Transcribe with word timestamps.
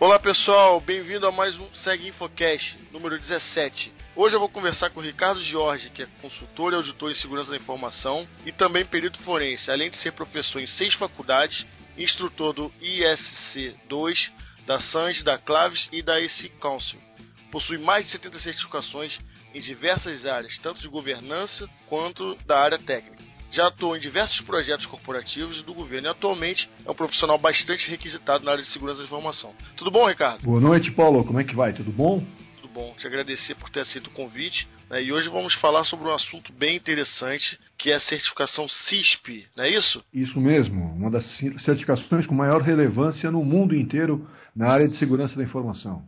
Olá 0.00 0.16
pessoal, 0.16 0.80
bem-vindo 0.80 1.26
a 1.26 1.32
mais 1.32 1.56
um 1.56 1.66
Segue 1.82 2.06
Infocast, 2.06 2.76
número 2.92 3.18
17. 3.18 3.92
Hoje 4.14 4.36
eu 4.36 4.38
vou 4.38 4.48
conversar 4.48 4.90
com 4.90 5.00
o 5.00 5.02
Ricardo 5.02 5.42
Jorge, 5.42 5.90
que 5.90 6.04
é 6.04 6.08
consultor 6.22 6.72
e 6.72 6.76
auditor 6.76 7.10
em 7.10 7.16
segurança 7.16 7.50
da 7.50 7.56
informação 7.56 8.24
e 8.46 8.52
também 8.52 8.86
perito 8.86 9.20
forense, 9.22 9.68
além 9.68 9.90
de 9.90 10.00
ser 10.00 10.12
professor 10.12 10.62
em 10.62 10.68
seis 10.68 10.94
faculdades, 10.94 11.66
instrutor 11.96 12.52
do 12.52 12.70
ISC2, 12.80 14.30
da 14.64 14.78
SANS, 14.78 15.24
da 15.24 15.36
Claves 15.36 15.88
e 15.90 16.00
da 16.00 16.16
AC 16.16 16.48
Council. 16.60 17.00
Possui 17.50 17.78
mais 17.78 18.06
de 18.06 18.12
70 18.12 18.38
certificações 18.38 19.18
em 19.52 19.60
diversas 19.60 20.24
áreas, 20.24 20.56
tanto 20.58 20.80
de 20.80 20.86
governança 20.86 21.68
quanto 21.88 22.36
da 22.46 22.60
área 22.60 22.78
técnica. 22.78 23.27
Já 23.50 23.68
atuou 23.68 23.96
em 23.96 24.00
diversos 24.00 24.40
projetos 24.42 24.86
corporativos 24.86 25.62
do 25.62 25.72
governo 25.72 26.08
e 26.08 26.10
atualmente 26.10 26.68
é 26.84 26.90
um 26.90 26.94
profissional 26.94 27.38
bastante 27.38 27.88
requisitado 27.90 28.44
na 28.44 28.52
área 28.52 28.62
de 28.62 28.70
segurança 28.72 28.98
da 28.98 29.04
informação. 29.04 29.54
Tudo 29.76 29.90
bom, 29.90 30.06
Ricardo? 30.06 30.42
Boa 30.42 30.60
noite, 30.60 30.90
Paulo. 30.90 31.24
Como 31.24 31.40
é 31.40 31.44
que 31.44 31.54
vai? 31.54 31.72
Tudo 31.72 31.90
bom? 31.90 32.22
Tudo 32.60 32.68
bom. 32.72 32.94
Te 32.98 33.06
agradecer 33.06 33.54
por 33.54 33.70
ter 33.70 33.80
aceito 33.80 34.08
o 34.08 34.10
convite. 34.10 34.68
Né? 34.90 35.02
E 35.02 35.12
hoje 35.12 35.28
vamos 35.28 35.54
falar 35.54 35.84
sobre 35.84 36.08
um 36.08 36.14
assunto 36.14 36.52
bem 36.52 36.76
interessante, 36.76 37.58
que 37.78 37.90
é 37.90 37.96
a 37.96 38.00
certificação 38.00 38.68
CISP, 38.68 39.46
não 39.56 39.64
é 39.64 39.70
isso? 39.70 40.04
Isso 40.12 40.38
mesmo. 40.40 40.84
Uma 40.94 41.10
das 41.10 41.24
certificações 41.64 42.26
com 42.26 42.34
maior 42.34 42.60
relevância 42.60 43.30
no 43.30 43.44
mundo 43.44 43.74
inteiro 43.74 44.28
na 44.54 44.68
área 44.68 44.88
de 44.88 44.96
segurança 44.98 45.36
da 45.36 45.42
informação. 45.42 46.04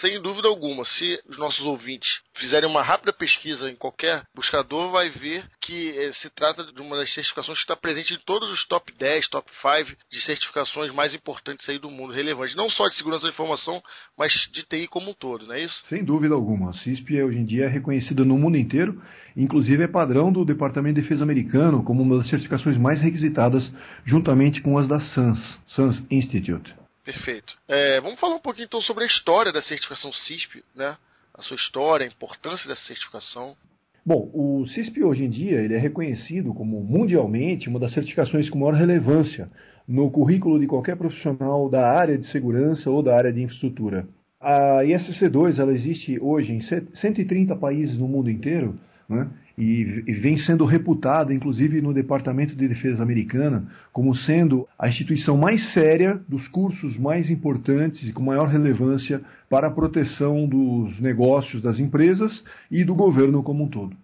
Sem 0.00 0.20
dúvida 0.20 0.48
alguma, 0.48 0.84
se 0.84 1.20
os 1.28 1.38
nossos 1.38 1.64
ouvintes 1.64 2.08
fizerem 2.36 2.68
uma 2.68 2.82
rápida 2.82 3.12
pesquisa 3.12 3.70
em 3.70 3.76
qualquer 3.76 4.22
buscador, 4.34 4.90
vai 4.90 5.10
ver 5.10 5.44
que 5.60 5.90
eh, 5.90 6.12
se 6.14 6.28
trata 6.30 6.64
de 6.64 6.80
uma 6.80 6.96
das 6.96 7.12
certificações 7.14 7.58
que 7.58 7.64
está 7.64 7.76
presente 7.76 8.14
em 8.14 8.18
todos 8.26 8.50
os 8.50 8.66
top 8.66 8.92
10, 8.98 9.28
top 9.28 9.48
5 9.62 9.96
de 10.10 10.20
certificações 10.22 10.92
mais 10.92 11.14
importantes 11.14 11.68
aí 11.68 11.78
do 11.78 11.90
mundo, 11.90 12.12
relevantes, 12.12 12.56
não 12.56 12.68
só 12.68 12.88
de 12.88 12.96
segurança 12.96 13.22
da 13.22 13.28
informação, 13.28 13.80
mas 14.18 14.32
de 14.52 14.64
TI 14.64 14.88
como 14.88 15.10
um 15.10 15.14
todo, 15.14 15.46
não 15.46 15.54
é 15.54 15.62
isso? 15.62 15.86
Sem 15.88 16.04
dúvida 16.04 16.34
alguma. 16.34 16.70
A 16.70 16.72
CISP 16.72 17.22
hoje 17.22 17.38
em 17.38 17.44
dia 17.44 17.66
é 17.66 17.68
reconhecida 17.68 18.24
no 18.24 18.36
mundo 18.36 18.56
inteiro, 18.56 19.00
inclusive 19.36 19.84
é 19.84 19.88
padrão 19.88 20.32
do 20.32 20.44
Departamento 20.44 20.96
de 20.96 21.02
Defesa 21.02 21.22
americano 21.22 21.84
como 21.84 22.02
uma 22.02 22.18
das 22.18 22.28
certificações 22.28 22.76
mais 22.76 23.00
requisitadas, 23.00 23.70
juntamente 24.04 24.60
com 24.60 24.78
as 24.78 24.88
da 24.88 24.98
SANS, 24.98 25.62
SANS 25.66 26.04
Institute. 26.10 26.74
Perfeito. 27.04 27.56
É, 27.66 28.00
vamos 28.00 28.20
falar 28.20 28.36
um 28.36 28.40
pouquinho 28.40 28.66
então 28.66 28.80
sobre 28.80 29.04
a 29.04 29.06
história 29.06 29.52
da 29.52 29.62
certificação 29.62 30.12
CISP, 30.12 30.62
né? 30.74 30.96
A 31.34 31.42
sua 31.42 31.56
história, 31.56 32.04
a 32.04 32.08
importância 32.08 32.68
dessa 32.68 32.84
certificação. 32.84 33.56
Bom, 34.04 34.30
o 34.34 34.66
CISP 34.68 35.02
hoje 35.02 35.24
em 35.24 35.30
dia 35.30 35.60
ele 35.60 35.74
é 35.74 35.78
reconhecido 35.78 36.52
como 36.52 36.82
mundialmente 36.82 37.68
uma 37.68 37.78
das 37.78 37.92
certificações 37.92 38.48
com 38.50 38.58
maior 38.58 38.74
relevância 38.74 39.50
no 39.86 40.10
currículo 40.10 40.58
de 40.58 40.66
qualquer 40.66 40.96
profissional 40.96 41.68
da 41.68 41.90
área 41.90 42.16
de 42.16 42.26
segurança 42.30 42.90
ou 42.90 43.02
da 43.02 43.16
área 43.16 43.32
de 43.32 43.42
infraestrutura. 43.42 44.06
A 44.40 44.82
ISC2 44.84 45.58
ela 45.58 45.72
existe 45.72 46.18
hoje 46.20 46.52
em 46.52 46.60
130 46.60 47.56
países 47.56 47.98
no 47.98 48.08
mundo 48.08 48.30
inteiro 48.30 48.78
né? 49.10 49.28
E, 49.60 50.04
e 50.06 50.12
vem 50.14 50.38
sendo 50.38 50.64
reputada, 50.64 51.34
inclusive 51.34 51.82
no 51.82 51.92
Departamento 51.92 52.56
de 52.56 52.66
Defesa 52.66 53.02
americana, 53.02 53.70
como 53.92 54.16
sendo 54.16 54.66
a 54.78 54.88
instituição 54.88 55.36
mais 55.36 55.74
séria 55.74 56.18
dos 56.26 56.48
cursos 56.48 56.96
mais 56.96 57.28
importantes 57.28 58.08
e 58.08 58.12
com 58.12 58.22
maior 58.22 58.48
relevância 58.48 59.20
para 59.50 59.66
a 59.66 59.70
proteção 59.70 60.48
dos 60.48 60.98
negócios 60.98 61.60
das 61.60 61.78
empresas 61.78 62.42
e 62.70 62.82
do 62.84 62.94
governo 62.94 63.42
como 63.42 63.64
um 63.64 63.68
todo. 63.68 63.94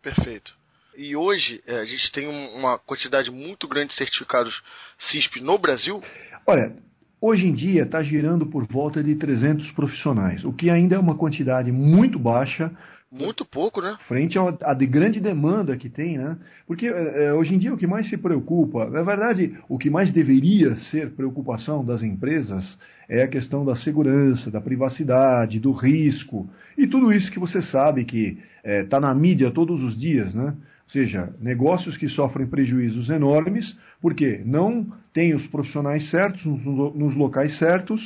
Perfeito. 0.00 0.56
E 0.96 1.14
hoje 1.14 1.62
é, 1.66 1.80
a 1.80 1.84
gente 1.84 2.10
tem 2.10 2.26
uma 2.56 2.78
quantidade 2.78 3.30
muito 3.30 3.68
grande 3.68 3.90
de 3.90 3.96
certificados 3.96 4.62
CISP 5.10 5.40
no 5.42 5.58
Brasil? 5.58 6.00
Olha, 6.46 6.74
hoje 7.20 7.46
em 7.46 7.52
dia 7.52 7.82
está 7.82 8.02
girando 8.02 8.46
por 8.46 8.66
volta 8.66 9.02
de 9.02 9.14
300 9.14 9.72
profissionais, 9.72 10.42
o 10.42 10.54
que 10.54 10.70
ainda 10.70 10.96
é 10.96 10.98
uma 10.98 11.16
quantidade 11.16 11.70
muito 11.70 12.18
baixa 12.18 12.70
muito 13.12 13.44
pouco, 13.44 13.82
né? 13.82 13.96
Frente 14.08 14.38
à 14.38 14.72
de 14.72 14.86
grande 14.86 15.20
demanda 15.20 15.76
que 15.76 15.90
tem, 15.90 16.16
né? 16.16 16.38
Porque 16.66 16.86
é, 16.86 17.34
hoje 17.34 17.54
em 17.54 17.58
dia 17.58 17.72
o 17.72 17.76
que 17.76 17.86
mais 17.86 18.08
se 18.08 18.16
preocupa, 18.16 18.88
na 18.88 19.02
verdade, 19.02 19.54
o 19.68 19.76
que 19.78 19.90
mais 19.90 20.10
deveria 20.10 20.74
ser 20.90 21.10
preocupação 21.10 21.84
das 21.84 22.02
empresas 22.02 22.78
é 23.08 23.22
a 23.22 23.28
questão 23.28 23.64
da 23.66 23.76
segurança, 23.76 24.50
da 24.50 24.62
privacidade, 24.62 25.60
do 25.60 25.72
risco 25.72 26.48
e 26.76 26.86
tudo 26.86 27.12
isso 27.12 27.30
que 27.30 27.38
você 27.38 27.60
sabe 27.60 28.06
que 28.06 28.38
está 28.64 28.96
é, 28.96 29.00
na 29.00 29.14
mídia 29.14 29.50
todos 29.50 29.82
os 29.82 29.98
dias, 29.98 30.34
né? 30.34 30.54
Ou 30.84 30.90
seja, 30.90 31.34
negócios 31.38 31.96
que 31.96 32.08
sofrem 32.08 32.46
prejuízos 32.46 33.10
enormes 33.10 33.76
porque 34.00 34.40
não 34.44 34.86
tem 35.12 35.34
os 35.34 35.46
profissionais 35.48 36.10
certos 36.10 36.44
nos 36.44 37.14
locais 37.14 37.58
certos 37.58 38.00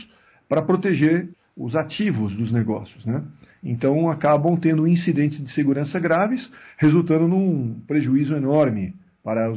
para 0.49 0.63
proteger 0.63 1.29
os 1.57 1.75
ativos 1.75 2.35
dos 2.35 2.53
negócios. 2.53 3.05
Né? 3.05 3.25
Então 3.63 4.11
acabam 4.11 4.57
tendo 4.57 4.87
incidentes 4.87 5.43
de 5.43 5.51
segurança 5.53 5.99
graves, 5.99 6.51
resultando 6.77 7.27
num 7.27 7.81
prejuízo 7.87 8.35
enorme 8.35 8.95
para 9.25 9.49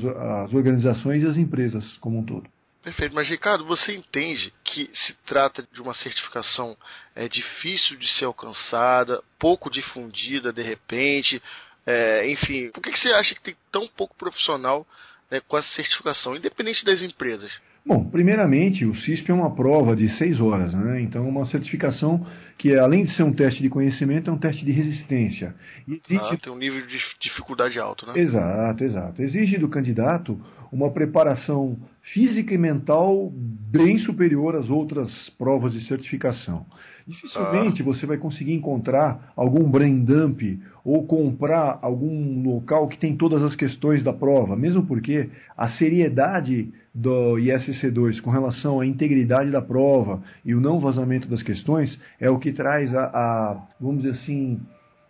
as 0.43 0.53
organizações 0.53 1.21
e 1.21 1.27
as 1.27 1.37
empresas 1.37 1.97
como 1.97 2.19
um 2.19 2.25
todo. 2.25 2.49
Perfeito, 2.81 3.13
mas 3.13 3.27
Ricardo, 3.27 3.65
você 3.65 3.93
entende 3.93 4.53
que 4.63 4.89
se 4.93 5.13
trata 5.25 5.67
de 5.71 5.81
uma 5.81 5.93
certificação 5.93 6.77
é 7.13 7.27
difícil 7.27 7.97
de 7.97 8.09
ser 8.17 8.25
alcançada, 8.25 9.21
pouco 9.37 9.69
difundida 9.69 10.53
de 10.53 10.63
repente, 10.63 11.41
é, 11.85 12.31
enfim, 12.31 12.71
por 12.71 12.81
que, 12.81 12.91
que 12.91 12.99
você 12.99 13.09
acha 13.09 13.35
que 13.35 13.41
tem 13.41 13.55
tão 13.71 13.87
pouco 13.87 14.15
profissional 14.15 14.87
né, 15.29 15.41
com 15.41 15.57
essa 15.57 15.67
certificação, 15.75 16.35
independente 16.35 16.85
das 16.85 17.01
empresas? 17.01 17.51
Bom, 17.89 18.03
primeiramente, 18.03 18.85
o 18.85 18.93
CISP 18.93 19.31
é 19.31 19.33
uma 19.33 19.55
prova 19.55 19.95
de 19.95 20.07
seis 20.09 20.39
horas, 20.39 20.75
né? 20.75 21.01
então 21.01 21.27
uma 21.27 21.43
certificação 21.45 22.23
que, 22.55 22.77
além 22.77 23.03
de 23.03 23.15
ser 23.15 23.23
um 23.23 23.33
teste 23.33 23.63
de 23.63 23.67
conhecimento, 23.67 24.29
é 24.29 24.33
um 24.33 24.37
teste 24.37 24.63
de 24.63 24.71
resistência. 24.71 25.55
Existe... 25.87 26.15
Ah, 26.15 26.37
tem 26.37 26.53
um 26.53 26.55
nível 26.55 26.85
de 26.85 26.99
dificuldade 27.19 27.79
alto, 27.79 28.05
né? 28.05 28.13
Exato, 28.15 28.83
exato. 28.83 29.19
Exige 29.23 29.57
do 29.57 29.67
candidato 29.67 30.39
uma 30.71 30.91
preparação 30.91 31.77
física 32.13 32.53
e 32.53 32.57
mental 32.57 33.31
bem 33.33 33.97
superior 33.99 34.55
às 34.55 34.69
outras 34.69 35.09
provas 35.37 35.73
de 35.73 35.85
certificação. 35.87 36.65
Dificilmente 37.07 37.81
ah. 37.81 37.85
você 37.85 38.05
vai 38.05 38.17
conseguir 38.17 38.53
encontrar 38.53 39.31
algum 39.35 39.69
brain 39.69 40.03
dump 40.03 40.59
ou 40.83 41.05
comprar 41.05 41.79
algum 41.81 42.43
local 42.43 42.87
que 42.87 42.97
tem 42.97 43.15
todas 43.15 43.43
as 43.43 43.55
questões 43.55 44.03
da 44.03 44.13
prova, 44.13 44.55
mesmo 44.55 44.85
porque 44.85 45.29
a 45.57 45.69
seriedade 45.69 46.71
do 46.93 47.35
ISC2 47.35 48.21
com 48.21 48.29
relação 48.29 48.79
à 48.79 48.85
integridade 48.85 49.51
da 49.51 49.61
prova 49.61 50.21
e 50.43 50.53
o 50.53 50.61
não 50.61 50.79
vazamento 50.79 51.27
das 51.27 51.43
questões 51.43 51.99
é 52.19 52.29
o 52.29 52.39
que 52.39 52.51
traz 52.51 52.93
a, 52.93 53.03
a 53.05 53.67
vamos 53.79 54.03
dizer 54.03 54.17
assim, 54.19 54.59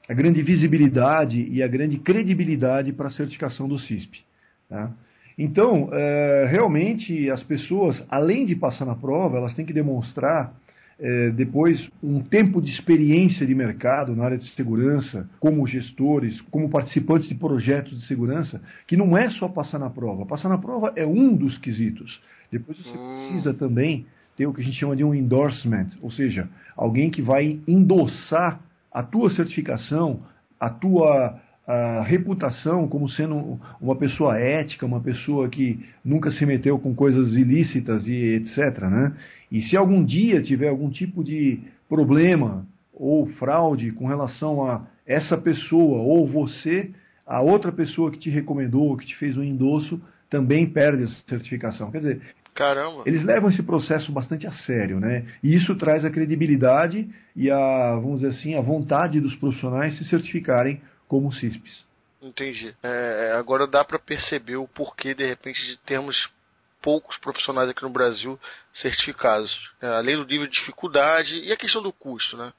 a 0.07 0.13
grande 0.13 0.41
visibilidade 0.41 1.47
e 1.51 1.61
a 1.61 1.67
grande 1.67 1.97
credibilidade 1.97 2.91
para 2.93 3.07
a 3.07 3.11
certificação 3.11 3.67
do 3.67 3.77
CISP. 3.77 4.23
Tá? 4.67 4.91
Então, 5.41 5.87
é, 5.93 6.49
realmente, 6.51 7.31
as 7.31 7.41
pessoas, 7.41 8.03
além 8.09 8.45
de 8.45 8.57
passar 8.57 8.83
na 8.83 8.93
prova, 8.93 9.37
elas 9.37 9.55
têm 9.55 9.65
que 9.65 9.71
demonstrar 9.71 10.53
é, 10.99 11.29
depois 11.29 11.89
um 12.03 12.19
tempo 12.19 12.61
de 12.61 12.69
experiência 12.69 13.47
de 13.47 13.55
mercado 13.55 14.13
na 14.13 14.25
área 14.25 14.37
de 14.37 14.43
segurança, 14.53 15.29
como 15.39 15.65
gestores, 15.65 16.41
como 16.51 16.69
participantes 16.69 17.29
de 17.29 17.35
projetos 17.35 17.97
de 18.01 18.05
segurança, 18.05 18.61
que 18.85 18.97
não 18.97 19.17
é 19.17 19.29
só 19.29 19.47
passar 19.47 19.79
na 19.79 19.89
prova. 19.89 20.25
Passar 20.25 20.49
na 20.49 20.57
prova 20.57 20.91
é 20.93 21.05
um 21.05 21.33
dos 21.33 21.57
quesitos. 21.57 22.19
Depois 22.51 22.77
você 22.77 22.97
hum. 22.97 23.13
precisa 23.13 23.53
também 23.53 24.05
ter 24.35 24.45
o 24.45 24.53
que 24.53 24.59
a 24.59 24.63
gente 24.63 24.77
chama 24.77 24.95
de 24.95 25.05
um 25.05 25.15
endorsement, 25.15 25.87
ou 26.01 26.11
seja, 26.11 26.49
alguém 26.75 27.09
que 27.09 27.21
vai 27.21 27.61
endossar 27.65 28.59
a 28.91 29.01
tua 29.01 29.29
certificação, 29.29 30.19
a 30.59 30.69
tua 30.69 31.39
a 31.69 32.01
reputação 32.01 32.87
como 32.87 33.07
sendo 33.07 33.59
uma 33.79 33.95
pessoa 33.95 34.39
ética, 34.39 34.87
uma 34.87 34.99
pessoa 34.99 35.47
que 35.47 35.79
nunca 36.03 36.31
se 36.31 36.43
meteu 36.43 36.79
com 36.79 36.95
coisas 36.95 37.35
ilícitas 37.35 38.07
e 38.07 38.37
etc. 38.37 38.81
Né? 38.89 39.13
E 39.51 39.61
se 39.61 39.77
algum 39.77 40.03
dia 40.03 40.41
tiver 40.41 40.69
algum 40.69 40.89
tipo 40.89 41.23
de 41.23 41.59
problema 41.87 42.65
ou 42.91 43.27
fraude 43.33 43.91
com 43.91 44.07
relação 44.07 44.65
a 44.67 44.87
essa 45.05 45.37
pessoa 45.37 45.99
ou 45.99 46.27
você, 46.27 46.89
a 47.23 47.39
outra 47.39 47.71
pessoa 47.71 48.09
que 48.09 48.17
te 48.17 48.31
recomendou, 48.31 48.97
que 48.97 49.05
te 49.05 49.15
fez 49.17 49.37
um 49.37 49.43
endosso, 49.43 50.01
também 50.27 50.65
perde 50.65 51.03
essa 51.03 51.21
certificação. 51.27 51.91
Quer 51.91 51.99
dizer, 51.99 52.21
Caramba. 52.55 53.03
Eles 53.05 53.23
levam 53.23 53.51
esse 53.51 53.61
processo 53.61 54.11
bastante 54.11 54.47
a 54.47 54.51
sério, 54.51 54.99
né? 54.99 55.23
E 55.41 55.55
isso 55.55 55.75
traz 55.75 56.03
a 56.03 56.09
credibilidade 56.09 57.07
e 57.35 57.49
a, 57.49 57.91
vamos 57.93 58.21
dizer 58.21 58.33
assim, 58.33 58.55
a 58.55 58.59
vontade 58.59 59.21
dos 59.21 59.35
profissionais 59.35 59.95
se 59.99 60.05
certificarem 60.05 60.81
como 61.09 61.33
CISPs. 61.33 61.83
Entendi. 62.21 62.73
É, 62.83 63.33
agora 63.37 63.65
dá 63.65 63.83
para 63.83 63.97
perceber 63.97 64.57
o 64.57 64.67
porquê, 64.67 65.13
de 65.13 65.25
repente, 65.25 65.59
de 65.65 65.77
termos 65.77 66.29
poucos 66.81 67.17
profissionais 67.17 67.67
aqui 67.67 67.81
no 67.81 67.89
Brasil 67.89 68.39
certificados. 68.73 69.51
É, 69.81 69.87
além 69.87 70.15
do 70.15 70.25
nível 70.25 70.47
de 70.47 70.53
dificuldade 70.53 71.33
e 71.39 71.51
a 71.51 71.57
questão 71.57 71.81
do 71.81 71.91
custo, 71.91 72.37
né? 72.37 72.53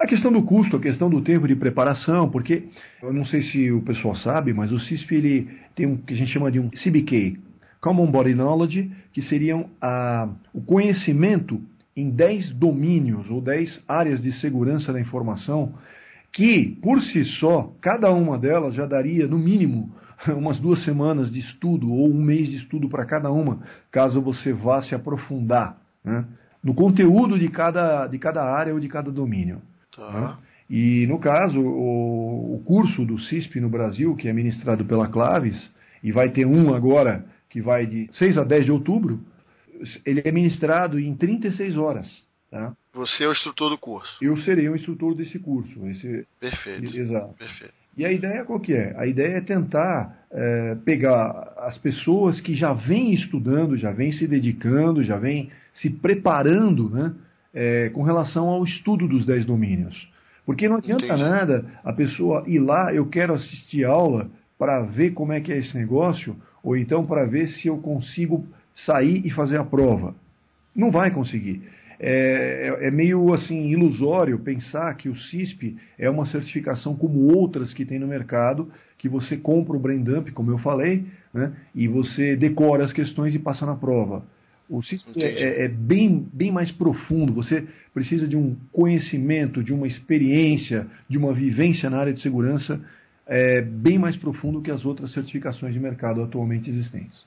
A 0.00 0.06
questão 0.06 0.32
do 0.32 0.42
custo, 0.42 0.76
a 0.76 0.80
questão 0.80 1.08
do 1.08 1.22
tempo 1.22 1.46
de 1.46 1.54
preparação, 1.54 2.28
porque 2.28 2.68
eu 3.00 3.12
não 3.12 3.24
sei 3.24 3.42
se 3.42 3.70
o 3.70 3.82
pessoal 3.82 4.16
sabe, 4.16 4.52
mas 4.52 4.72
o 4.72 4.80
CISP 4.80 5.14
ele 5.14 5.60
tem 5.76 5.86
um 5.86 5.96
que 5.96 6.14
a 6.14 6.16
gente 6.16 6.32
chama 6.32 6.50
de 6.50 6.58
um 6.58 6.68
CBK, 6.70 7.38
Common 7.80 8.10
Body 8.10 8.34
Knowledge, 8.34 8.90
que 9.12 9.22
seriam 9.22 9.70
a, 9.80 10.28
o 10.52 10.60
conhecimento 10.60 11.62
em 11.96 12.10
10 12.10 12.54
domínios 12.54 13.30
ou 13.30 13.40
10 13.40 13.84
áreas 13.86 14.22
de 14.22 14.32
segurança 14.40 14.92
da 14.92 15.00
informação 15.00 15.74
que, 16.32 16.78
por 16.82 17.00
si 17.02 17.24
só, 17.24 17.74
cada 17.80 18.10
uma 18.12 18.38
delas 18.38 18.74
já 18.74 18.86
daria, 18.86 19.26
no 19.26 19.38
mínimo, 19.38 19.92
umas 20.28 20.58
duas 20.58 20.84
semanas 20.84 21.30
de 21.30 21.40
estudo 21.40 21.92
ou 21.92 22.08
um 22.08 22.22
mês 22.22 22.48
de 22.48 22.56
estudo 22.56 22.88
para 22.88 23.04
cada 23.04 23.30
uma, 23.30 23.60
caso 23.90 24.20
você 24.20 24.52
vá 24.52 24.82
se 24.82 24.94
aprofundar 24.94 25.76
né, 26.04 26.24
no 26.62 26.74
conteúdo 26.74 27.38
de 27.38 27.48
cada, 27.48 28.06
de 28.06 28.18
cada 28.18 28.42
área 28.42 28.72
ou 28.72 28.80
de 28.80 28.88
cada 28.88 29.10
domínio. 29.10 29.60
Tá. 29.94 30.10
Né? 30.12 30.36
E, 30.68 31.06
no 31.08 31.18
caso, 31.18 31.60
o, 31.60 32.54
o, 32.54 32.62
curso 32.64 33.04
do 33.04 33.18
CISP 33.18 33.58
no 33.58 33.68
Brasil, 33.68 34.14
que 34.14 34.28
é 34.28 34.32
ministrado 34.32 34.84
pela 34.84 35.08
Claves, 35.08 35.70
e 36.02 36.12
vai 36.12 36.30
ter 36.30 36.46
um 36.46 36.72
agora 36.72 37.24
que 37.48 37.60
vai 37.60 37.86
de 37.86 38.08
6 38.12 38.38
a 38.38 38.44
10 38.44 38.66
de 38.66 38.70
outubro, 38.70 39.20
ele 40.06 40.22
é 40.24 40.30
ministrado 40.30 40.98
em 41.00 41.12
36 41.16 41.76
horas. 41.76 42.06
Tá? 42.48 42.72
Você 42.92 43.24
é 43.24 43.28
o 43.28 43.32
instrutor 43.32 43.70
do 43.70 43.78
curso. 43.78 44.16
Eu 44.20 44.36
serei 44.38 44.68
o 44.68 44.74
instrutor 44.74 45.14
desse 45.14 45.38
curso. 45.38 45.86
Esse... 45.86 46.26
Perfeito. 46.40 46.96
Exato. 46.96 47.34
Perfeito. 47.34 47.74
E 47.96 48.04
a 48.04 48.12
ideia 48.12 48.44
qual 48.44 48.58
que 48.58 48.72
é? 48.72 48.94
A 48.96 49.06
ideia 49.06 49.36
é 49.36 49.40
tentar 49.40 50.24
é, 50.30 50.76
pegar 50.84 51.54
as 51.58 51.76
pessoas 51.78 52.40
que 52.40 52.54
já 52.54 52.72
vêm 52.72 53.12
estudando, 53.12 53.76
já 53.76 53.92
vêm 53.92 54.12
se 54.12 54.26
dedicando, 54.26 55.02
já 55.02 55.18
vêm 55.18 55.50
se 55.74 55.90
preparando 55.90 56.88
né, 56.88 57.14
é, 57.52 57.88
com 57.90 58.02
relação 58.02 58.48
ao 58.48 58.64
estudo 58.64 59.06
dos 59.06 59.26
10 59.26 59.44
domínios. 59.44 60.08
Porque 60.46 60.68
não 60.68 60.76
adianta 60.76 61.04
Entendi. 61.04 61.22
nada 61.22 61.64
a 61.84 61.92
pessoa 61.92 62.44
ir 62.46 62.58
lá, 62.58 62.92
eu 62.94 63.06
quero 63.06 63.34
assistir 63.34 63.84
aula 63.84 64.30
para 64.58 64.82
ver 64.82 65.12
como 65.12 65.32
é 65.32 65.40
que 65.40 65.52
é 65.52 65.58
esse 65.58 65.76
negócio, 65.76 66.36
ou 66.62 66.76
então 66.76 67.04
para 67.04 67.24
ver 67.24 67.48
se 67.48 67.68
eu 67.68 67.78
consigo 67.78 68.46
sair 68.74 69.24
e 69.24 69.30
fazer 69.30 69.58
a 69.58 69.64
prova. 69.64 70.14
Não 70.74 70.90
vai 70.90 71.10
conseguir. 71.10 71.62
É, 72.02 72.78
é, 72.80 72.86
é, 72.86 72.90
meio 72.90 73.34
assim 73.34 73.68
ilusório 73.68 74.38
pensar 74.38 74.94
que 74.94 75.10
o 75.10 75.14
CISP 75.14 75.76
é 75.98 76.08
uma 76.08 76.24
certificação 76.24 76.96
como 76.96 77.36
outras 77.36 77.74
que 77.74 77.84
tem 77.84 77.98
no 77.98 78.08
mercado, 78.08 78.72
que 78.96 79.06
você 79.06 79.36
compra 79.36 79.76
o 79.76 79.80
brain 79.80 80.02
dump, 80.02 80.30
como 80.30 80.50
eu 80.50 80.56
falei, 80.56 81.04
né, 81.32 81.52
e 81.74 81.86
você 81.86 82.34
decora 82.36 82.86
as 82.86 82.92
questões 82.94 83.34
e 83.34 83.38
passa 83.38 83.66
na 83.66 83.76
prova. 83.76 84.24
O 84.66 84.82
CISP 84.82 85.22
é, 85.22 85.26
é, 85.26 85.64
é, 85.64 85.68
bem, 85.68 86.26
bem 86.32 86.50
mais 86.50 86.70
profundo. 86.70 87.34
Você 87.34 87.66
precisa 87.92 88.26
de 88.26 88.36
um 88.36 88.56
conhecimento, 88.72 89.62
de 89.62 89.74
uma 89.74 89.86
experiência, 89.86 90.86
de 91.06 91.18
uma 91.18 91.34
vivência 91.34 91.90
na 91.90 91.98
área 91.98 92.14
de 92.14 92.22
segurança 92.22 92.80
é, 93.26 93.60
bem 93.60 93.98
mais 93.98 94.16
profundo 94.16 94.62
que 94.62 94.70
as 94.70 94.84
outras 94.84 95.12
certificações 95.12 95.74
de 95.74 95.80
mercado 95.80 96.22
atualmente 96.22 96.70
existentes. 96.70 97.26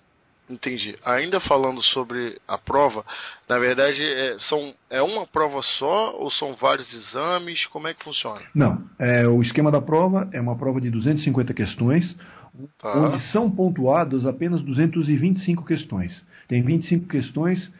Entendi. 0.54 0.96
Ainda 1.04 1.40
falando 1.40 1.82
sobre 1.82 2.40
a 2.48 2.58
prova, 2.58 3.04
na 3.50 3.58
verdade 3.58 4.02
é, 4.02 4.38
são, 4.48 4.74
é 4.90 5.02
uma 5.02 5.26
prova 5.26 5.62
só 5.80 6.16
ou 6.18 6.30
são 6.32 6.56
vários 6.56 6.94
exames? 6.94 7.66
Como 7.68 7.88
é 7.88 7.94
que 7.94 8.04
funciona? 8.04 8.42
Não. 8.54 8.84
É, 9.00 9.28
o 9.28 9.42
esquema 9.42 9.72
da 9.72 9.82
prova 9.82 10.30
é 10.32 10.40
uma 10.40 10.56
prova 10.56 10.80
de 10.80 10.92
250 10.92 11.54
questões, 11.54 12.16
tá. 12.80 12.98
onde 12.98 13.20
são 13.32 13.50
pontuadas 13.50 14.26
apenas 14.26 14.62
225 14.62 15.66
questões. 15.66 16.24
Tem 16.48 16.62
25 16.62 17.08
questões 17.08 17.74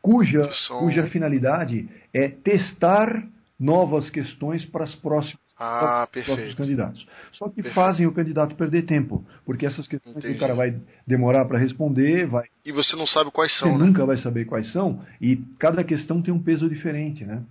cuja, 0.00 0.50
são... 0.66 0.80
cuja 0.80 1.06
finalidade 1.08 1.88
é 2.14 2.28
testar 2.28 3.26
novas 3.60 4.08
questões 4.08 4.64
para 4.64 4.84
as 4.84 4.94
próximas 4.94 5.45
ah, 5.58 6.08
próprios 6.12 6.54
candidatos. 6.54 7.06
Só 7.32 7.48
que 7.48 7.56
perfeito. 7.56 7.74
fazem 7.74 8.06
o 8.06 8.12
candidato 8.12 8.54
perder 8.54 8.82
tempo, 8.82 9.24
porque 9.44 9.66
essas 9.66 9.88
questões 9.88 10.16
Entendi. 10.16 10.36
o 10.36 10.40
cara 10.40 10.54
vai 10.54 10.78
demorar 11.06 11.44
para 11.46 11.58
responder, 11.58 12.26
vai. 12.26 12.44
E 12.64 12.72
você 12.72 12.94
não 12.96 13.06
sabe 13.06 13.30
quais 13.30 13.56
são. 13.58 13.72
Você 13.72 13.78
né? 13.78 13.86
nunca 13.86 14.04
vai 14.04 14.16
saber 14.18 14.44
quais 14.44 14.70
são, 14.72 15.02
e 15.20 15.36
cada 15.58 15.82
questão 15.82 16.20
tem 16.20 16.32
um 16.32 16.42
peso 16.42 16.68
diferente, 16.68 17.24
né? 17.24 17.42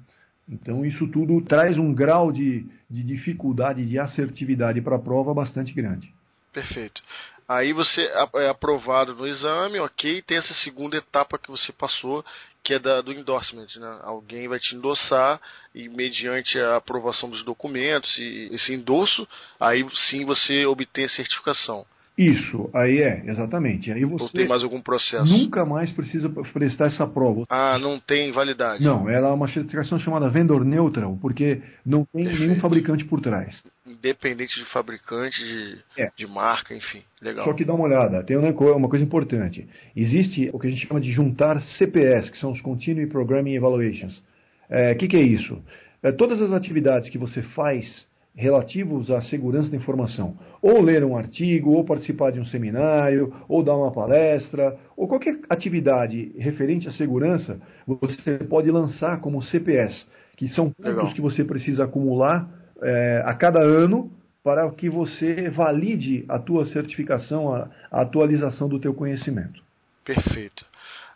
Então 0.47 0.85
isso 0.85 1.07
tudo 1.07 1.41
traz 1.41 1.77
um 1.77 1.93
grau 1.93 2.31
de, 2.31 2.67
de 2.89 3.03
dificuldade, 3.03 3.85
de 3.85 3.97
assertividade 3.97 4.79
para 4.81 4.95
a 4.95 4.99
prova 4.99 5.33
bastante 5.33 5.73
grande. 5.73 6.13
Perfeito. 6.55 7.03
Aí 7.49 7.73
você 7.73 8.09
é 8.35 8.47
aprovado 8.47 9.13
no 9.13 9.27
exame, 9.27 9.77
ok, 9.77 10.21
tem 10.21 10.37
essa 10.37 10.53
segunda 10.53 10.95
etapa 10.95 11.37
que 11.37 11.51
você 11.51 11.73
passou, 11.73 12.23
que 12.63 12.73
é 12.73 12.79
da, 12.79 13.01
do 13.01 13.11
endorsement. 13.11 13.67
Né? 13.75 13.99
Alguém 14.03 14.47
vai 14.47 14.57
te 14.57 14.73
endossar 14.73 15.39
e, 15.75 15.89
mediante 15.89 16.57
a 16.57 16.77
aprovação 16.77 17.29
dos 17.29 17.43
documentos 17.43 18.17
e 18.17 18.47
esse 18.53 18.73
endosso, 18.73 19.27
aí 19.59 19.85
sim 20.09 20.23
você 20.23 20.65
obtém 20.65 21.03
a 21.03 21.09
certificação. 21.09 21.85
Isso, 22.17 22.69
aí 22.73 23.00
é, 23.00 23.23
exatamente. 23.27 23.91
Aí 23.91 24.06
você 24.06 24.23
Ou 24.23 24.29
tem 24.29 24.47
mais 24.47 24.63
algum 24.63 24.81
processo? 24.81 25.25
Nunca 25.25 25.65
mais 25.65 25.91
precisa 25.91 26.29
prestar 26.29 26.88
essa 26.88 27.06
prova. 27.06 27.44
Ah, 27.50 27.77
não 27.77 28.00
tem 28.00 28.31
validade. 28.31 28.81
Não, 28.81 29.09
ela 29.09 29.27
é 29.27 29.31
uma 29.31 29.50
certificação 29.50 30.00
chamada 30.00 30.29
vendor 30.29 30.63
neutral, 30.63 31.17
porque 31.21 31.62
não 31.85 32.06
tem 32.06 32.23
Perfeito. 32.23 32.47
nenhum 32.47 32.62
fabricante 32.62 33.03
por 33.03 33.19
trás. 33.19 33.62
Independente 33.85 34.57
de 34.57 34.65
fabricante, 34.71 35.38
de, 35.44 35.77
é. 35.97 36.09
de 36.17 36.25
marca, 36.25 36.73
enfim. 36.73 37.03
Legal. 37.21 37.45
Só 37.45 37.53
que 37.53 37.65
dá 37.65 37.73
uma 37.73 37.83
olhada, 37.83 38.23
tem 38.23 38.38
uma 38.38 38.53
coisa 38.53 39.03
importante. 39.03 39.67
Existe 39.94 40.50
o 40.53 40.59
que 40.59 40.67
a 40.67 40.69
gente 40.69 40.88
chama 40.88 41.01
de 41.01 41.12
juntar 41.12 41.62
CPS, 41.62 42.31
que 42.31 42.38
são 42.38 42.53
os 42.53 42.62
Continuing 42.62 43.07
Programming 43.07 43.56
Evaluations. 43.56 44.17
O 44.17 44.23
é, 44.69 44.95
que, 44.95 45.09
que 45.09 45.17
é 45.17 45.21
isso? 45.21 45.62
É, 46.01 46.13
todas 46.13 46.41
as 46.41 46.51
atividades 46.51 47.09
que 47.09 47.17
você 47.17 47.41
faz 47.41 48.06
relativos 48.35 49.09
à 49.09 49.21
segurança 49.21 49.69
da 49.69 49.77
informação. 49.77 50.35
Ou 50.61 50.81
ler 50.81 51.03
um 51.03 51.15
artigo, 51.15 51.71
ou 51.71 51.85
participar 51.85 52.31
de 52.31 52.39
um 52.39 52.45
seminário, 52.45 53.33
ou 53.47 53.63
dar 53.63 53.75
uma 53.75 53.91
palestra, 53.91 54.77
ou 54.97 55.07
qualquer 55.07 55.39
atividade 55.49 56.33
referente 56.37 56.87
à 56.87 56.91
segurança, 56.91 57.59
você 57.87 58.37
pode 58.49 58.69
lançar 58.69 59.19
como 59.21 59.41
CPS, 59.41 60.05
que 60.35 60.47
são 60.49 60.69
pontos 60.69 60.95
Legal. 60.95 61.13
que 61.13 61.21
você 61.21 61.43
precisa 61.43 61.85
acumular 61.85 62.49
é, 62.81 63.23
a 63.25 63.33
cada 63.33 63.61
ano 63.61 64.11
para 64.43 64.69
que 64.71 64.89
você 64.89 65.49
valide 65.49 66.25
a 66.27 66.38
tua 66.38 66.65
certificação, 66.65 67.53
a, 67.53 67.69
a 67.89 68.01
atualização 68.01 68.67
do 68.67 68.79
teu 68.79 68.93
conhecimento. 68.93 69.63
Perfeito. 70.03 70.65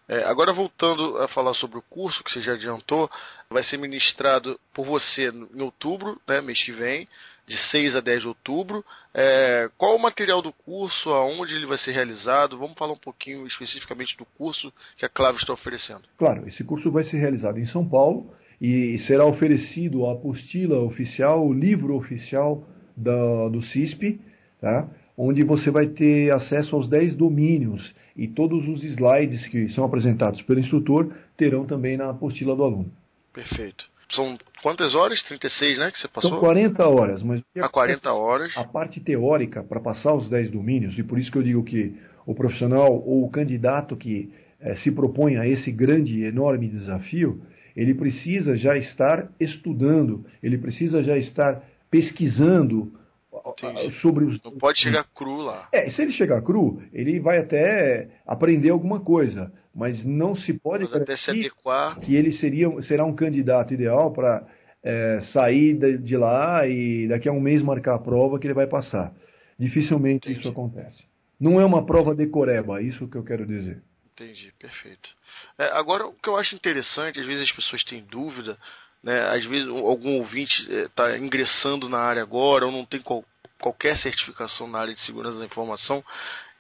É, 0.09 0.23
agora 0.23 0.51
voltando 0.51 1.19
a 1.19 1.27
falar 1.27 1.53
sobre 1.53 1.77
o 1.77 1.83
curso 1.83 2.23
que 2.23 2.31
você 2.31 2.41
já 2.41 2.53
adiantou, 2.53 3.07
vai 3.47 3.63
ser 3.63 3.77
ministrado 3.77 4.59
por 4.73 4.83
você 4.83 5.29
em 5.29 5.61
outubro, 5.61 6.19
né, 6.27 6.41
mês 6.41 6.59
que 6.63 6.71
vem, 6.71 7.07
de 7.47 7.55
6 7.69 7.95
a 7.95 7.99
10 7.99 8.21
de 8.21 8.27
outubro. 8.27 8.83
É, 9.13 9.69
qual 9.77 9.95
o 9.95 10.01
material 10.01 10.41
do 10.41 10.51
curso, 10.51 11.11
aonde 11.11 11.53
ele 11.53 11.67
vai 11.67 11.77
ser 11.77 11.91
realizado? 11.91 12.57
Vamos 12.57 12.73
falar 12.75 12.93
um 12.93 12.99
pouquinho 12.99 13.45
especificamente 13.45 14.17
do 14.17 14.25
curso 14.25 14.73
que 14.97 15.05
a 15.05 15.09
Clave 15.09 15.37
está 15.37 15.53
oferecendo. 15.53 16.01
Claro, 16.17 16.47
esse 16.47 16.63
curso 16.63 16.91
vai 16.91 17.03
ser 17.03 17.17
realizado 17.17 17.59
em 17.59 17.65
São 17.65 17.87
Paulo 17.87 18.33
e 18.59 18.97
será 19.05 19.25
oferecido 19.25 20.07
a 20.07 20.13
apostila 20.13 20.79
oficial, 20.79 21.45
o 21.45 21.53
livro 21.53 21.95
oficial 21.95 22.67
da, 22.97 23.47
do 23.49 23.61
CISP, 23.61 24.19
tá? 24.59 24.89
Onde 25.21 25.43
você 25.43 25.69
vai 25.69 25.87
ter 25.87 26.33
acesso 26.33 26.73
aos 26.77 26.87
10 26.87 27.17
domínios 27.17 27.93
e 28.15 28.25
todos 28.25 28.65
os 28.69 28.81
slides 28.85 29.45
que 29.49 29.67
são 29.69 29.83
apresentados 29.83 30.41
pelo 30.43 30.61
instrutor 30.61 31.11
terão 31.35 31.65
também 31.65 31.97
na 31.97 32.11
apostila 32.11 32.55
do 32.55 32.63
aluno. 32.63 32.89
Perfeito. 33.33 33.83
São 34.13 34.37
quantas 34.63 34.95
horas? 34.95 35.21
36, 35.23 35.77
né, 35.77 35.91
que 35.91 35.99
você 35.99 36.07
passou? 36.07 36.31
São 36.31 36.39
40 36.39 36.87
horas, 36.87 37.21
mas 37.21 37.43
a 37.59 37.67
40 37.67 38.13
horas. 38.13 38.55
A 38.55 38.63
parte 38.63 39.01
teórica 39.01 39.61
para 39.61 39.81
passar 39.81 40.15
os 40.15 40.29
10 40.29 40.51
domínios, 40.51 40.97
e 40.97 41.03
por 41.03 41.19
isso 41.19 41.29
que 41.29 41.37
eu 41.37 41.43
digo 41.43 41.63
que 41.65 41.95
o 42.25 42.33
profissional 42.33 42.89
ou 42.89 43.25
o 43.25 43.29
candidato 43.29 43.97
que 43.97 44.33
eh, 44.61 44.75
se 44.75 44.89
propõe 44.89 45.35
a 45.35 45.45
esse 45.45 45.69
grande, 45.69 46.23
enorme 46.23 46.69
desafio, 46.69 47.41
ele 47.75 47.93
precisa 47.93 48.55
já 48.55 48.77
estar 48.77 49.29
estudando, 49.37 50.25
ele 50.41 50.57
precisa 50.57 51.03
já 51.03 51.17
estar 51.17 51.61
pesquisando 51.91 52.93
Entendi. 53.45 53.91
sobre 54.01 54.25
os. 54.25 54.41
Não 54.43 54.57
pode 54.57 54.79
chegar 54.79 55.03
cru 55.15 55.37
lá. 55.37 55.67
É, 55.71 55.89
se 55.89 56.01
ele 56.01 56.11
chegar 56.13 56.41
cru, 56.41 56.81
ele 56.93 57.19
vai 57.19 57.37
até 57.39 58.09
aprender 58.25 58.69
alguma 58.69 58.99
coisa, 58.99 59.51
mas 59.73 60.03
não 60.03 60.35
se 60.35 60.53
pode 60.53 60.85
até 60.85 61.17
se 61.17 61.31
adequar. 61.31 61.99
que 61.99 62.15
ele 62.15 62.31
seria, 62.33 62.69
será 62.81 63.05
um 63.05 63.15
candidato 63.15 63.73
ideal 63.73 64.11
para 64.11 64.45
é, 64.83 65.19
sair 65.33 65.73
de, 65.75 65.97
de, 65.97 66.17
lá 66.17 66.67
e 66.67 67.07
daqui 67.07 67.27
a 67.27 67.31
um 67.31 67.39
mês 67.39 67.61
marcar 67.61 67.95
a 67.95 67.99
prova 67.99 68.39
que 68.39 68.47
ele 68.47 68.53
vai 68.53 68.67
passar. 68.67 69.13
Dificilmente 69.57 70.29
Entendi. 70.29 70.39
isso 70.39 70.49
acontece. 70.49 71.03
Não 71.39 71.59
é 71.59 71.65
uma 71.65 71.85
prova 71.85 72.13
decoreba, 72.15 72.79
é 72.79 72.83
isso 72.83 73.07
que 73.07 73.17
eu 73.17 73.23
quero 73.23 73.45
dizer. 73.45 73.81
Entendi, 74.13 74.53
perfeito. 74.59 75.09
É, 75.57 75.65
agora, 75.71 76.05
o 76.05 76.13
que 76.13 76.29
eu 76.29 76.35
acho 76.35 76.53
interessante, 76.53 77.19
às 77.19 77.25
vezes 77.25 77.49
as 77.49 77.55
pessoas 77.55 77.83
têm 77.85 78.03
dúvida 78.03 78.57
né? 79.03 79.29
Às 79.29 79.45
vezes 79.45 79.69
algum 79.69 80.17
ouvinte 80.17 80.53
está 80.71 81.11
eh, 81.11 81.17
ingressando 81.17 81.87
na 81.89 81.99
área 81.99 82.21
agora 82.21 82.65
ou 82.65 82.71
não 82.71 82.85
tem 82.85 82.99
qual, 83.01 83.23
qualquer 83.59 83.97
certificação 83.97 84.67
na 84.67 84.79
área 84.79 84.93
de 84.93 85.05
segurança 85.05 85.39
da 85.39 85.45
informação. 85.45 86.03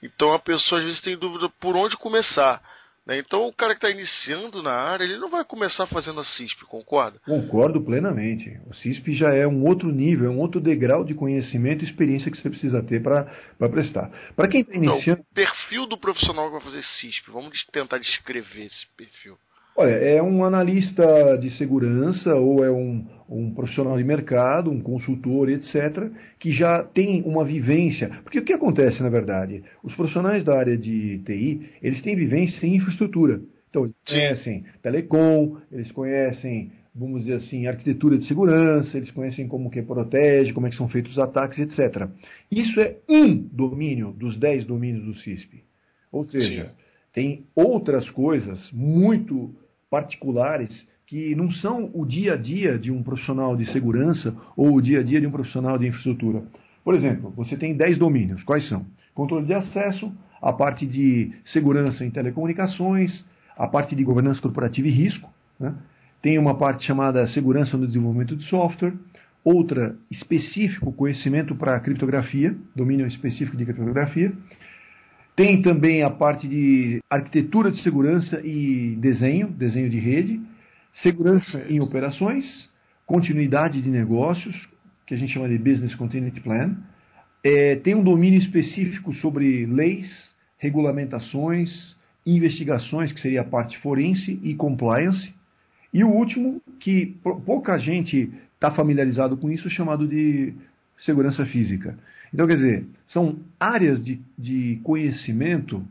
Então 0.01 0.33
a 0.33 0.39
pessoa 0.39 0.79
às 0.79 0.85
vezes 0.85 1.01
tem 1.01 1.17
dúvida 1.17 1.49
por 1.59 1.75
onde 1.75 1.97
começar. 1.97 2.61
Né? 3.05 3.17
Então 3.17 3.47
o 3.47 3.53
cara 3.53 3.73
que 3.73 3.85
está 3.85 3.89
iniciando 3.89 4.63
na 4.63 4.71
área, 4.71 5.03
ele 5.03 5.17
não 5.17 5.29
vai 5.29 5.43
começar 5.43 5.85
fazendo 5.87 6.21
a 6.21 6.23
CISP, 6.23 6.63
concorda? 6.65 7.19
Concordo 7.25 7.81
plenamente. 7.81 8.57
O 8.69 8.73
CISP 8.73 9.13
já 9.13 9.33
é 9.33 9.45
um 9.45 9.65
outro 9.67 9.91
nível, 9.91 10.27
é 10.27 10.33
um 10.33 10.39
outro 10.39 10.61
degrau 10.61 11.03
de 11.03 11.13
conhecimento 11.13 11.83
e 11.83 11.87
experiência 11.87 12.31
que 12.31 12.37
você 12.37 12.49
precisa 12.49 12.81
ter 12.81 13.01
para 13.01 13.25
prestar. 13.69 14.09
Para 14.35 14.47
quem 14.47 14.61
está 14.61 14.75
iniciando. 14.75 15.21
Então, 15.21 15.25
o 15.31 15.33
perfil 15.33 15.85
do 15.87 15.97
profissional 15.97 16.45
que 16.45 16.53
vai 16.53 16.61
fazer 16.61 16.83
CISP, 16.83 17.31
vamos 17.31 17.65
tentar 17.73 17.97
descrever 17.97 18.65
esse 18.65 18.87
perfil. 18.95 19.37
Olha, 19.81 19.91
é 19.91 20.21
um 20.21 20.43
analista 20.43 21.37
de 21.37 21.51
segurança 21.51 22.35
ou 22.35 22.65
é 22.65 22.69
um, 22.69 23.05
um 23.29 23.53
profissional 23.53 23.97
de 23.97 24.03
mercado, 24.03 24.69
um 24.69 24.81
consultor, 24.81 25.49
etc., 25.49 26.11
que 26.37 26.51
já 26.51 26.83
tem 26.83 27.23
uma 27.23 27.45
vivência. 27.45 28.09
Porque 28.21 28.39
o 28.39 28.43
que 28.43 28.51
acontece, 28.51 29.01
na 29.01 29.07
verdade? 29.07 29.63
Os 29.81 29.95
profissionais 29.95 30.43
da 30.43 30.59
área 30.59 30.77
de 30.77 31.19
TI, 31.19 31.69
eles 31.81 32.01
têm 32.01 32.13
vivência 32.13 32.67
em 32.67 32.75
infraestrutura. 32.75 33.39
Então, 33.69 33.85
eles 33.85 33.95
conhecem 34.05 34.65
telecom, 34.81 35.55
eles 35.71 35.89
conhecem, 35.93 36.73
vamos 36.93 37.21
dizer 37.21 37.35
assim, 37.35 37.65
arquitetura 37.65 38.17
de 38.17 38.27
segurança, 38.27 38.97
eles 38.97 39.11
conhecem 39.11 39.47
como 39.47 39.71
que 39.71 39.81
protege, 39.81 40.51
como 40.51 40.67
é 40.67 40.71
que 40.71 40.75
são 40.75 40.89
feitos 40.89 41.13
os 41.13 41.19
ataques, 41.19 41.57
etc. 41.57 42.09
Isso 42.51 42.77
é 42.81 42.97
um 43.07 43.33
domínio 43.33 44.11
dos 44.11 44.37
dez 44.37 44.65
domínios 44.65 45.05
do 45.05 45.13
CISP. 45.13 45.63
Ou 46.11 46.27
seja, 46.27 46.65
Sim. 46.65 46.71
tem 47.13 47.45
outras 47.55 48.09
coisas 48.09 48.59
muito 48.73 49.55
particulares 49.89 50.87
que 51.07 51.33
não 51.35 51.49
são 51.51 51.89
o 51.93 52.05
dia 52.05 52.33
a 52.33 52.37
dia 52.37 52.77
de 52.77 52.91
um 52.91 53.01
profissional 53.01 53.55
de 53.57 53.71
segurança 53.71 54.35
ou 54.55 54.75
o 54.75 54.81
dia 54.81 54.99
a 54.99 55.03
dia 55.03 55.19
de 55.19 55.25
um 55.25 55.31
profissional 55.31 55.77
de 55.77 55.87
infraestrutura. 55.87 56.43
Por 56.83 56.95
exemplo, 56.95 57.33
você 57.35 57.57
tem 57.57 57.75
10 57.75 57.97
domínios. 57.97 58.43
Quais 58.43 58.67
são? 58.67 58.85
Controle 59.13 59.45
de 59.45 59.53
acesso, 59.53 60.11
a 60.41 60.53
parte 60.53 60.85
de 60.85 61.31
segurança 61.45 62.05
em 62.05 62.11
telecomunicações, 62.11 63.25
a 63.57 63.67
parte 63.67 63.95
de 63.95 64.03
governança 64.03 64.41
corporativa 64.41 64.87
e 64.87 64.91
risco. 64.91 65.29
Né? 65.59 65.73
Tem 66.21 66.37
uma 66.37 66.55
parte 66.55 66.85
chamada 66.85 67.25
segurança 67.27 67.77
no 67.77 67.87
desenvolvimento 67.87 68.35
de 68.35 68.43
software, 68.45 68.93
outra 69.43 69.95
específico 70.11 70.91
conhecimento 70.91 71.55
para 71.55 71.79
criptografia, 71.79 72.55
domínio 72.75 73.07
específico 73.07 73.57
de 73.57 73.65
criptografia. 73.65 74.31
Tem 75.39 75.61
também 75.61 76.03
a 76.03 76.09
parte 76.09 76.49
de 76.49 76.99
arquitetura 77.09 77.71
de 77.71 77.81
segurança 77.81 78.41
e 78.43 78.97
desenho, 78.97 79.47
desenho 79.47 79.89
de 79.89 79.97
rede 79.97 80.37
segurança 81.01 81.65
em 81.69 81.79
operações, 81.79 82.43
continuidade 83.05 83.81
de 83.81 83.89
negócios, 83.89 84.67
que 85.07 85.13
a 85.13 85.17
gente 85.17 85.31
chama 85.31 85.47
de 85.47 85.57
Business 85.57 85.95
Continuity 85.95 86.41
Plan, 86.41 86.75
é, 87.41 87.77
tem 87.77 87.95
um 87.95 88.03
domínio 88.03 88.37
específico 88.37 89.13
sobre 89.13 89.65
leis, 89.65 90.09
regulamentações, 90.57 91.95
investigações, 92.25 93.13
que 93.13 93.21
seria 93.21 93.39
a 93.39 93.45
parte 93.45 93.77
forense 93.77 94.37
e 94.43 94.53
compliance, 94.55 95.33
e 95.93 96.03
o 96.03 96.09
último, 96.09 96.61
que 96.81 97.15
pouca 97.45 97.77
gente 97.77 98.29
está 98.55 98.71
familiarizado 98.71 99.37
com 99.37 99.49
isso, 99.49 99.69
chamado 99.69 100.05
de 100.05 100.53
segurança 100.99 101.45
física. 101.45 101.95
Então, 102.33 102.47
quer 102.47 102.55
dizer, 102.55 102.85
são 103.07 103.37
áreas 103.59 104.03
de, 104.03 104.19
de 104.37 104.79
conhecimento 104.83 105.83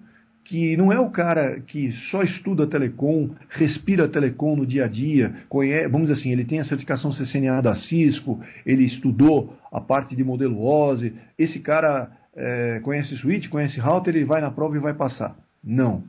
que 0.49 0.79
não 0.79 0.91
é 0.91 0.99
o 0.99 1.11
cara 1.11 1.61
que 1.61 1.93
só 2.11 2.23
estuda 2.23 2.67
telecom, 2.67 3.31
respira 3.51 4.09
telecom 4.09 4.57
no 4.57 4.67
dia 4.67 4.87
a 4.87 4.89
dia, 4.89 5.35
conhece, 5.47 5.89
vamos 5.89 6.09
dizer 6.09 6.21
assim, 6.21 6.33
ele 6.33 6.45
tem 6.45 6.59
a 6.59 6.65
certificação 6.65 7.13
CCNA 7.13 7.61
da 7.61 7.77
Cisco, 7.77 8.43
ele 8.65 8.85
estudou 8.85 9.55
a 9.71 9.79
parte 9.79 10.17
de 10.17 10.25
modelo 10.25 10.65
OSI, 10.65 11.13
esse 11.39 11.61
cara 11.61 12.11
é, 12.35 12.81
conhece 12.83 13.15
switch, 13.19 13.49
conhece 13.49 13.79
router, 13.79 14.17
ele 14.17 14.25
vai 14.25 14.41
na 14.41 14.51
prova 14.51 14.75
e 14.75 14.81
vai 14.81 14.95
passar. 14.95 15.37
Não. 15.63 16.03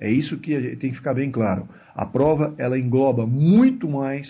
É 0.00 0.10
isso 0.10 0.36
que 0.38 0.76
tem 0.76 0.90
que 0.90 0.96
ficar 0.96 1.14
bem 1.14 1.30
claro. 1.30 1.68
A 1.94 2.04
prova 2.04 2.54
ela 2.58 2.78
engloba 2.78 3.24
muito 3.24 3.88
mais, 3.88 4.26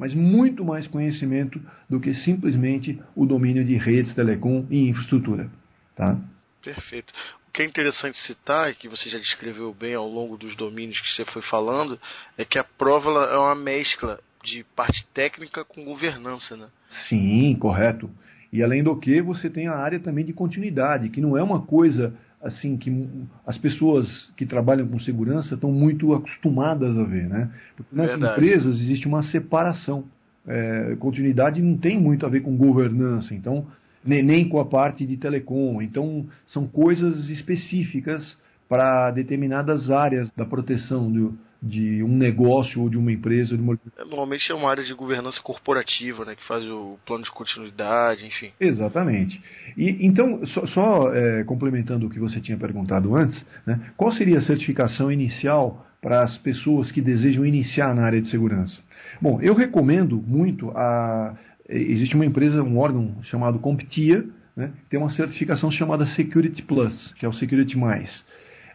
mas 0.00 0.14
muito 0.14 0.64
mais 0.64 0.86
conhecimento 0.86 1.60
do 1.86 2.00
que 2.00 2.14
simplesmente 2.14 2.98
o 3.14 3.26
domínio 3.26 3.62
de 3.62 3.76
redes, 3.76 4.14
telecom 4.14 4.64
e 4.70 4.88
infraestrutura. 4.88 5.50
Tá? 5.94 6.18
Perfeito. 6.64 7.12
O 7.46 7.52
que 7.52 7.60
é 7.62 7.66
interessante 7.66 8.16
citar, 8.20 8.70
e 8.70 8.74
que 8.74 8.88
você 8.88 9.10
já 9.10 9.18
descreveu 9.18 9.74
bem 9.74 9.94
ao 9.94 10.08
longo 10.08 10.38
dos 10.38 10.56
domínios 10.56 10.98
que 10.98 11.08
você 11.08 11.26
foi 11.26 11.42
falando, 11.42 12.00
é 12.38 12.46
que 12.46 12.58
a 12.58 12.64
prova 12.64 13.10
é 13.24 13.36
uma 13.36 13.54
mescla 13.54 14.18
de 14.42 14.64
parte 14.74 15.06
técnica 15.12 15.66
com 15.66 15.84
governança, 15.84 16.56
né? 16.56 16.68
Sim, 17.06 17.54
correto. 17.56 18.10
E 18.50 18.62
além 18.62 18.82
do 18.82 18.96
que, 18.96 19.20
você 19.20 19.50
tem 19.50 19.68
a 19.68 19.76
área 19.76 20.00
também 20.00 20.24
de 20.24 20.32
continuidade, 20.32 21.10
que 21.10 21.20
não 21.20 21.36
é 21.36 21.42
uma 21.42 21.60
coisa 21.60 22.14
assim 22.42 22.76
que 22.76 23.06
as 23.46 23.58
pessoas 23.58 24.30
que 24.36 24.46
trabalham 24.46 24.88
com 24.88 24.98
segurança 24.98 25.54
estão 25.54 25.70
muito 25.70 26.14
acostumadas 26.14 26.96
a 26.98 27.04
ver, 27.04 27.28
né? 27.28 27.50
Porque 27.76 27.94
nas 27.94 28.08
Verdade. 28.08 28.32
empresas 28.32 28.80
existe 28.80 29.06
uma 29.06 29.22
separação. 29.22 30.04
É, 30.46 30.96
continuidade 30.98 31.60
não 31.60 31.76
tem 31.76 32.00
muito 32.00 32.24
a 32.24 32.28
ver 32.28 32.40
com 32.40 32.56
governança. 32.56 33.34
Então, 33.34 33.66
nem, 34.04 34.22
nem 34.22 34.48
com 34.48 34.58
a 34.58 34.64
parte 34.64 35.06
de 35.06 35.16
telecom. 35.16 35.82
Então, 35.82 36.26
são 36.46 36.66
coisas 36.66 37.28
específicas 37.28 38.38
para 38.68 39.10
determinadas 39.10 39.90
áreas 39.90 40.30
da 40.36 40.46
proteção 40.46 41.10
do, 41.10 41.38
de 41.62 42.02
um 42.02 42.16
negócio 42.16 42.80
ou 42.80 42.88
de 42.88 42.96
uma 42.96 43.12
empresa. 43.12 43.56
De 43.56 43.62
uma... 43.62 43.78
É, 43.96 44.04
normalmente 44.04 44.50
é 44.50 44.54
uma 44.54 44.70
área 44.70 44.82
de 44.82 44.94
governança 44.94 45.40
corporativa, 45.42 46.24
né, 46.24 46.34
que 46.34 46.46
faz 46.46 46.64
o 46.64 46.98
plano 47.04 47.24
de 47.24 47.30
continuidade, 47.30 48.26
enfim. 48.26 48.50
Exatamente. 48.58 49.40
E 49.76 50.06
então, 50.06 50.44
só, 50.46 50.66
só 50.66 51.14
é, 51.14 51.44
complementando 51.44 52.06
o 52.06 52.10
que 52.10 52.18
você 52.18 52.40
tinha 52.40 52.56
perguntado 52.56 53.14
antes, 53.14 53.44
né, 53.66 53.80
qual 53.96 54.12
seria 54.12 54.38
a 54.38 54.42
certificação 54.42 55.12
inicial 55.12 55.86
para 56.00 56.22
as 56.22 56.38
pessoas 56.38 56.90
que 56.90 57.02
desejam 57.02 57.44
iniciar 57.44 57.94
na 57.94 58.04
área 58.04 58.22
de 58.22 58.30
segurança? 58.30 58.80
Bom, 59.20 59.38
eu 59.42 59.54
recomendo 59.54 60.16
muito 60.16 60.70
a 60.70 61.36
existe 61.68 62.16
uma 62.16 62.26
empresa, 62.26 62.62
um 62.62 62.78
órgão 62.78 63.22
chamado 63.22 63.60
Comptia, 63.60 64.24
né, 64.56 64.72
tem 64.88 64.98
uma 64.98 65.10
certificação 65.10 65.70
chamada 65.70 66.04
Security 66.06 66.62
Plus, 66.62 67.14
que 67.14 67.24
é 67.24 67.28
o 67.28 67.32
Security 67.32 67.78
Mais. 67.78 68.24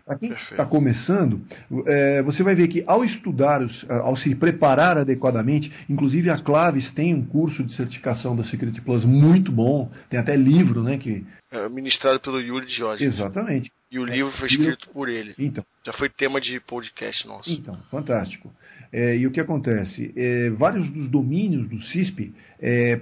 Para 0.05 0.19
quem 0.19 0.31
está 0.31 0.63
começando, 0.67 1.41
é, 1.87 2.21
você 2.21 2.43
vai 2.43 2.53
ver 2.53 2.67
que 2.67 2.83
ao 2.85 3.03
estudar, 3.03 3.59
ao 3.89 4.15
se 4.15 4.35
preparar 4.35 4.99
adequadamente, 4.99 5.71
inclusive 5.89 6.29
a 6.29 6.37
Claves 6.37 6.91
tem 6.91 7.15
um 7.15 7.25
curso 7.25 7.63
de 7.63 7.75
certificação 7.75 8.35
da 8.35 8.43
Security 8.43 8.81
Plus 8.81 9.03
muito 9.03 9.51
bom, 9.51 9.91
tem 10.07 10.19
até 10.19 10.35
livro, 10.35 10.83
né? 10.83 10.99
Que... 10.99 11.25
É, 11.51 11.67
ministrado 11.69 12.19
pelo 12.19 12.39
Yuri 12.39 12.69
Jorge. 12.69 13.03
Exatamente. 13.03 13.71
E 13.89 13.97
o 13.97 14.05
livro 14.05 14.31
foi 14.33 14.47
escrito 14.47 14.89
por 14.89 15.09
ele. 15.09 15.33
Então. 15.39 15.65
Já 15.83 15.93
foi 15.93 16.07
tema 16.07 16.39
de 16.39 16.59
podcast 16.59 17.25
nosso. 17.27 17.51
Então, 17.51 17.75
fantástico. 17.89 18.53
É, 18.93 19.17
e 19.17 19.25
o 19.25 19.31
que 19.31 19.39
acontece? 19.39 20.13
É, 20.15 20.51
vários 20.51 20.87
dos 20.89 21.09
domínios 21.09 21.67
do 21.67 21.81
CISP, 21.81 22.31
é, 22.59 23.01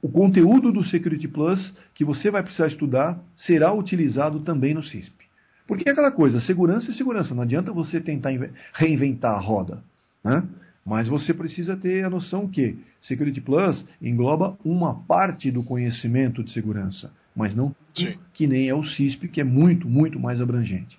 o 0.00 0.08
conteúdo 0.08 0.70
do 0.70 0.84
Security 0.84 1.26
Plus 1.26 1.74
que 1.94 2.04
você 2.04 2.30
vai 2.30 2.44
precisar 2.44 2.68
estudar 2.68 3.18
será 3.34 3.72
utilizado 3.72 4.40
também 4.40 4.72
no 4.72 4.84
CISP. 4.84 5.23
Porque 5.66 5.88
é 5.88 5.92
aquela 5.92 6.10
coisa, 6.10 6.40
segurança 6.40 6.90
é 6.90 6.94
segurança. 6.94 7.34
Não 7.34 7.42
adianta 7.42 7.72
você 7.72 8.00
tentar 8.00 8.30
reinventar 8.74 9.34
a 9.34 9.40
roda. 9.40 9.82
Né? 10.22 10.42
Mas 10.84 11.08
você 11.08 11.32
precisa 11.32 11.76
ter 11.76 12.04
a 12.04 12.10
noção 12.10 12.48
que 12.48 12.76
Security 13.00 13.40
Plus 13.40 13.84
engloba 14.02 14.58
uma 14.64 15.02
parte 15.06 15.50
do 15.50 15.62
conhecimento 15.62 16.44
de 16.44 16.52
segurança, 16.52 17.10
mas 17.34 17.54
não 17.54 17.74
Sim. 17.96 18.18
que 18.34 18.46
nem 18.46 18.68
é 18.68 18.74
o 18.74 18.84
CISP, 18.84 19.28
que 19.28 19.40
é 19.40 19.44
muito, 19.44 19.88
muito 19.88 20.20
mais 20.20 20.40
abrangente. 20.40 20.98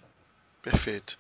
Perfeito. 0.64 1.16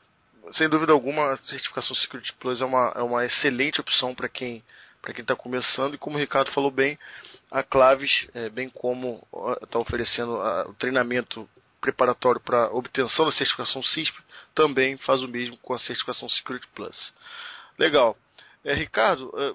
Sem 0.54 0.68
dúvida 0.68 0.94
alguma, 0.94 1.34
a 1.34 1.38
certificação 1.38 1.96
Security 1.96 2.34
Plus 2.40 2.62
é 2.62 2.66
uma, 2.66 2.94
é 2.96 3.02
uma 3.02 3.26
excelente 3.26 3.80
opção 3.80 4.16
para 4.16 4.28
quem 4.28 4.64
para 5.02 5.14
quem 5.14 5.22
está 5.22 5.36
começando 5.36 5.94
e 5.94 6.00
como 6.00 6.18
o 6.18 6.20
Ricardo 6.20 6.52
falou 6.52 6.72
bem, 6.72 6.98
a 7.52 7.62
Claves, 7.62 8.28
é, 8.34 8.50
bem 8.50 8.68
como 8.70 9.22
está 9.62 9.78
oferecendo 9.78 10.32
o 10.68 10.74
treinamento 10.74 11.48
preparatório 11.86 12.42
para 12.42 12.72
obtenção 12.72 13.26
da 13.26 13.32
certificação 13.32 13.84
CISP, 13.84 14.18
também 14.56 14.98
faz 14.98 15.22
o 15.22 15.28
mesmo 15.28 15.56
com 15.58 15.74
a 15.74 15.80
certificação 15.80 16.28
Security 16.30 16.68
Plus. 16.74 17.14
Legal. 17.78 18.18
É, 18.64 18.74
Ricardo, 18.74 19.32
é, 19.38 19.54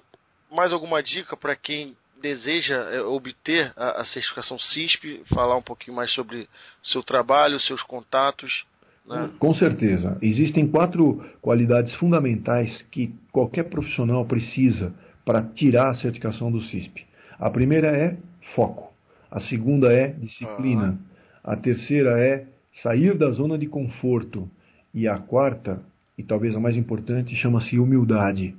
mais 0.55 0.71
alguma 0.71 1.03
dica 1.03 1.35
para 1.35 1.55
quem 1.55 1.97
deseja 2.21 2.75
é, 2.75 3.01
obter 3.01 3.73
a, 3.75 4.01
a, 4.01 4.05
certificação 4.05 4.57
CISP, 4.57 5.23
falar 5.33 5.57
um 5.57 5.61
pouquinho 5.61 5.97
mais 5.97 6.11
sobre 6.11 6.47
seu 6.81 7.03
trabalho, 7.03 7.59
seus 7.59 7.83
contatos? 7.83 8.65
Né? 9.05 9.29
Com 9.37 9.53
certeza. 9.53 10.17
Existem 10.21 10.65
quatro 10.67 11.29
qualidades 11.41 11.93
fundamentais 11.95 12.81
que 12.91 13.13
qualquer 13.31 13.63
profissional 13.63 14.25
precisa 14.25 14.93
para 15.25 15.43
tirar 15.43 15.89
a 15.89 15.95
certificação 15.95 16.49
do 16.49 16.61
CISP. 16.61 17.05
A 17.37 17.49
primeira 17.49 17.87
é 17.87 18.17
foco. 18.55 18.93
A 19.29 19.39
segunda 19.41 19.91
é 19.91 20.07
disciplina. 20.09 20.97
A 21.43 21.55
terceira 21.55 22.19
é 22.19 22.45
sair 22.83 23.17
da 23.17 23.31
zona 23.31 23.57
de 23.57 23.67
conforto. 23.67 24.49
E 24.93 25.07
a 25.07 25.17
quarta, 25.17 25.81
e 26.17 26.23
talvez 26.23 26.55
a 26.55 26.59
mais 26.59 26.75
importante, 26.75 27.35
chama-se 27.35 27.79
humildade. 27.79 28.53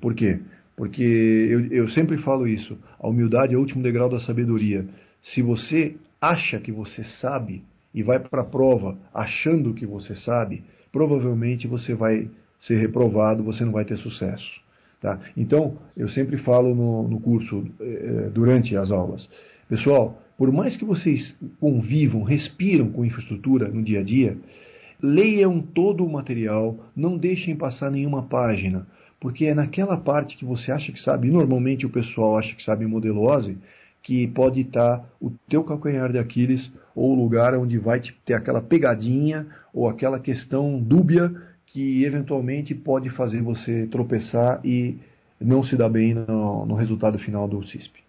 Por 0.00 0.14
quê? 0.14 0.40
Porque 0.76 1.02
eu, 1.02 1.66
eu 1.66 1.88
sempre 1.88 2.18
falo 2.18 2.46
isso: 2.46 2.78
a 2.98 3.08
humildade 3.08 3.54
é 3.54 3.56
o 3.56 3.60
último 3.60 3.82
degrau 3.82 4.08
da 4.08 4.20
sabedoria. 4.20 4.86
Se 5.22 5.42
você 5.42 5.96
acha 6.20 6.58
que 6.58 6.72
você 6.72 7.02
sabe 7.20 7.62
e 7.92 8.02
vai 8.02 8.18
para 8.18 8.42
a 8.42 8.44
prova 8.44 8.96
achando 9.12 9.74
que 9.74 9.86
você 9.86 10.14
sabe, 10.14 10.62
provavelmente 10.92 11.66
você 11.66 11.94
vai 11.94 12.28
ser 12.60 12.78
reprovado, 12.78 13.44
você 13.44 13.64
não 13.64 13.72
vai 13.72 13.84
ter 13.84 13.96
sucesso. 13.96 14.62
Tá? 15.00 15.20
Então, 15.36 15.76
eu 15.96 16.08
sempre 16.08 16.38
falo 16.38 16.74
no, 16.74 17.08
no 17.08 17.20
curso, 17.20 17.66
eh, 17.80 18.30
durante 18.32 18.74
as 18.74 18.90
aulas, 18.90 19.28
pessoal, 19.68 20.18
por 20.36 20.50
mais 20.52 20.76
que 20.76 20.84
vocês 20.84 21.36
convivam, 21.60 22.22
respiram 22.22 22.90
com 22.90 23.04
infraestrutura 23.04 23.68
no 23.68 23.82
dia 23.82 24.00
a 24.00 24.02
dia, 24.02 24.36
leiam 25.00 25.60
todo 25.60 26.04
o 26.04 26.10
material, 26.10 26.78
não 26.96 27.16
deixem 27.16 27.54
passar 27.54 27.90
nenhuma 27.90 28.22
página, 28.22 28.86
porque 29.20 29.46
é 29.46 29.54
naquela 29.54 29.96
parte 29.96 30.36
que 30.36 30.44
você 30.44 30.72
acha 30.72 30.92
que 30.92 31.00
sabe, 31.00 31.28
e 31.28 31.30
normalmente 31.30 31.86
o 31.86 31.90
pessoal 31.90 32.38
acha 32.38 32.54
que 32.54 32.62
sabe 32.62 32.86
modelose, 32.86 33.56
que 34.02 34.26
pode 34.28 34.60
estar 34.60 35.02
o 35.20 35.30
teu 35.48 35.64
calcanhar 35.64 36.12
de 36.12 36.18
Aquiles 36.18 36.70
ou 36.94 37.12
o 37.12 37.14
lugar 37.14 37.54
onde 37.56 37.78
vai 37.78 38.00
ter 38.24 38.34
aquela 38.34 38.60
pegadinha 38.60 39.46
ou 39.72 39.88
aquela 39.88 40.20
questão 40.20 40.78
dúbia 40.78 41.32
que 41.66 42.04
eventualmente 42.04 42.74
pode 42.74 43.08
fazer 43.10 43.40
você 43.40 43.86
tropeçar 43.86 44.60
e 44.62 44.98
não 45.40 45.62
se 45.62 45.74
dar 45.74 45.88
bem 45.88 46.12
no, 46.12 46.66
no 46.66 46.74
resultado 46.74 47.18
final 47.18 47.48
do 47.48 47.64
CISP. 47.66 48.03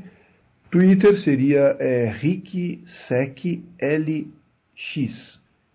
Twitter 0.70 1.18
seria 1.20 1.76
é, 1.78 2.10
ricseclx, 2.10 2.82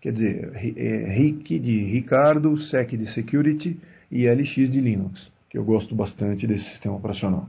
quer 0.00 0.12
dizer, 0.12 0.52
é, 0.76 1.12
ric 1.12 1.58
de 1.58 1.84
Ricardo, 1.84 2.56
sec 2.58 2.90
de 2.90 3.12
Security 3.14 3.78
e 4.10 4.28
lx 4.28 4.54
de 4.54 4.80
Linux, 4.80 5.30
que 5.48 5.56
eu 5.56 5.64
gosto 5.64 5.94
bastante 5.94 6.48
desse 6.48 6.68
sistema 6.70 6.96
operacional. 6.96 7.48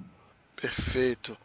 Perfeito. 0.61 1.35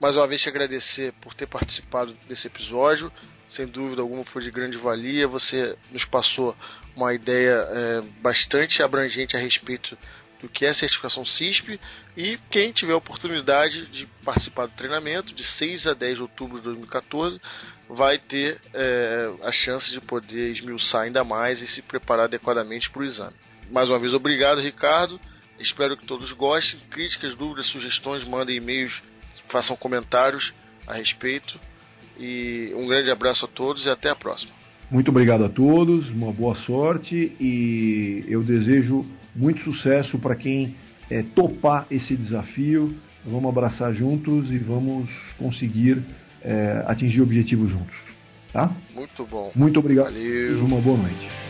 Mais 0.00 0.16
uma 0.16 0.26
vez 0.26 0.42
te 0.42 0.48
agradecer 0.48 1.12
por 1.20 1.32
ter 1.34 1.46
participado 1.46 2.12
desse 2.28 2.48
episódio. 2.48 3.12
Sem 3.56 3.66
dúvida 3.66 4.02
alguma 4.02 4.24
foi 4.24 4.42
de 4.42 4.50
grande 4.50 4.76
valia. 4.76 5.26
Você 5.28 5.76
nos 5.90 6.04
passou 6.04 6.56
uma 6.96 7.12
ideia 7.12 7.66
é, 7.70 8.00
bastante 8.20 8.82
abrangente 8.82 9.36
a 9.36 9.40
respeito 9.40 9.96
do 10.40 10.48
que 10.48 10.66
é 10.66 10.74
certificação 10.74 11.24
CISP 11.24 11.78
e 12.16 12.36
quem 12.50 12.72
tiver 12.72 12.92
a 12.92 12.96
oportunidade 12.96 13.86
de 13.86 14.06
participar 14.24 14.66
do 14.66 14.72
treinamento 14.72 15.32
de 15.32 15.44
6 15.56 15.86
a 15.86 15.94
10 15.94 16.16
de 16.16 16.22
outubro 16.22 16.58
de 16.58 16.64
2014 16.64 17.40
vai 17.88 18.18
ter 18.18 18.60
é, 18.74 19.32
a 19.44 19.52
chance 19.52 19.88
de 19.88 20.00
poder 20.00 20.50
esmiuçar 20.50 21.02
ainda 21.02 21.22
mais 21.22 21.60
e 21.60 21.66
se 21.68 21.80
preparar 21.80 22.24
adequadamente 22.24 22.90
para 22.90 23.02
o 23.02 23.04
exame. 23.04 23.36
Mais 23.70 23.88
uma 23.88 24.00
vez, 24.00 24.12
obrigado, 24.12 24.60
Ricardo. 24.60 25.20
Espero 25.60 25.96
que 25.96 26.04
todos 26.04 26.32
gostem. 26.32 26.78
Críticas, 26.90 27.36
dúvidas, 27.36 27.66
sugestões, 27.66 28.26
mandem 28.26 28.56
e-mails, 28.56 28.92
façam 29.48 29.76
comentários 29.76 30.52
a 30.86 30.94
respeito. 30.94 31.58
E 32.18 32.72
um 32.76 32.86
grande 32.86 33.10
abraço 33.10 33.44
a 33.44 33.48
todos 33.48 33.84
e 33.84 33.88
até 33.88 34.10
a 34.10 34.14
próxima. 34.14 34.52
Muito 34.90 35.10
obrigado 35.10 35.44
a 35.44 35.48
todos, 35.48 36.10
uma 36.10 36.30
boa 36.30 36.54
sorte 36.54 37.34
e 37.40 38.24
eu 38.28 38.42
desejo 38.42 39.04
muito 39.34 39.64
sucesso 39.64 40.18
para 40.18 40.36
quem 40.36 40.76
é, 41.10 41.22
topar 41.34 41.86
esse 41.90 42.14
desafio. 42.14 42.94
Vamos 43.24 43.48
abraçar 43.48 43.94
juntos 43.94 44.52
e 44.52 44.58
vamos 44.58 45.08
conseguir 45.38 46.02
é, 46.42 46.84
atingir 46.86 47.20
o 47.20 47.22
objetivo 47.22 47.66
juntos. 47.66 47.96
Tá? 48.52 48.70
Muito 48.94 49.24
bom. 49.24 49.50
Muito 49.54 49.78
obrigado. 49.78 50.12
Valeu. 50.12 50.64
Uma 50.64 50.80
boa 50.80 50.98
noite. 50.98 51.41